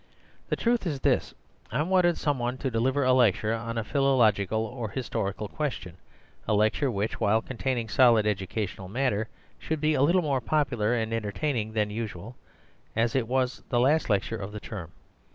[0.49, 1.35] The truth is this:
[1.71, 6.89] I wanted some one to deliver a lecture on a philological or historical question—a lecture
[6.89, 9.27] which, while containing solid educational matter,
[9.59, 12.35] should be a little more popular and entertaining than usual,
[12.95, 14.91] as it was the last lecture of the term.